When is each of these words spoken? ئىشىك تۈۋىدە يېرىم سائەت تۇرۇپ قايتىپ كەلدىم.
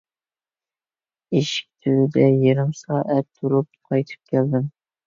ئىشىك 1.35 1.69
تۈۋىدە 1.85 2.27
يېرىم 2.47 2.75
سائەت 2.81 3.31
تۇرۇپ 3.31 3.71
قايتىپ 3.79 4.35
كەلدىم. 4.37 4.71